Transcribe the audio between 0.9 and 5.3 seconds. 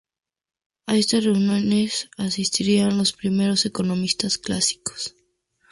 estas reuniones asistían los primeros economistas clásicos.